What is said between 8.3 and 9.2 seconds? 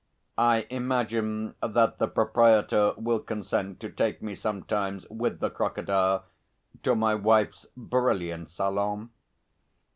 salon.